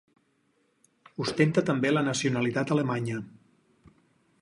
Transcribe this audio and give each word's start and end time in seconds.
Ostenta 1.25 1.65
també 1.69 1.93
la 1.93 2.05
nacionalitat 2.09 2.77
alemanya. 2.77 3.23